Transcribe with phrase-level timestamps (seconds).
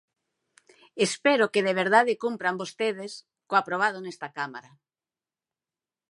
[1.07, 3.11] Espero que de verdade cumpran vostedes
[3.47, 4.71] co aprobado nesta cámara.